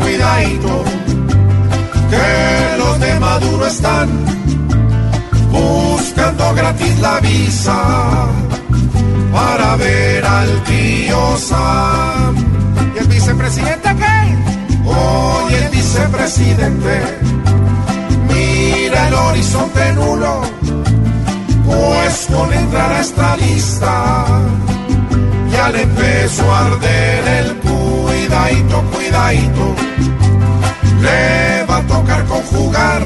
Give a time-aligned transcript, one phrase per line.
[0.00, 0.84] cuidadito,
[2.10, 4.08] que los de Maduro están
[5.50, 7.82] buscando gratis la visa
[9.32, 12.34] para ver al tío Sam.
[12.94, 14.36] ¿Y el vicepresidente qué?
[14.84, 17.02] Hoy el vicepresidente
[18.28, 20.42] mira el horizonte nulo,
[21.64, 24.24] pues con entrar a esta lista
[25.52, 27.61] ya le empezó a arder el
[28.32, 29.74] cuidadito, cuidadito.
[31.00, 33.02] Le va a tocar conjugar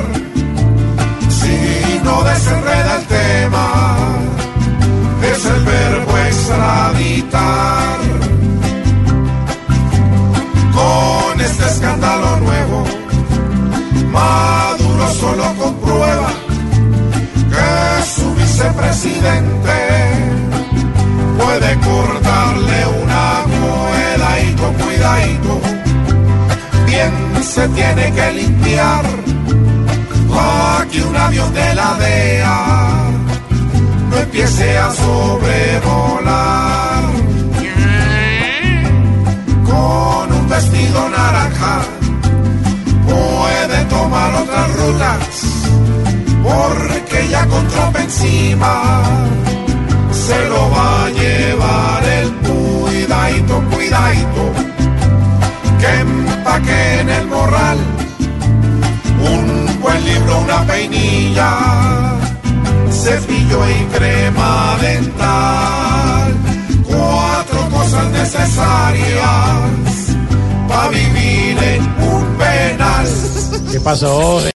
[1.28, 3.96] si no desenreda el tema.
[5.22, 7.98] Es el verbo extraditar.
[10.72, 12.84] Con este escándalo nuevo,
[14.12, 16.28] Maduro solo comprueba
[17.50, 19.78] que su vicepresidente
[21.38, 23.05] puede cortarle con
[25.36, 25.60] cuidadito
[26.86, 29.04] bien se tiene que limpiar.
[30.80, 33.10] Aquí un avión de la DEA.
[34.10, 36.36] No empiece a sobrevolar.
[39.64, 41.80] Con un vestido naranja
[43.06, 45.18] puede tomar otras rutas
[46.42, 49.45] porque ya con Trump encima
[59.20, 62.16] un buen libro, una peinilla,
[62.90, 66.34] cepillo y crema dental,
[66.84, 69.26] cuatro cosas necesarias
[70.68, 73.06] para vivir en un penal.
[73.70, 74.50] ¿Qué pasó?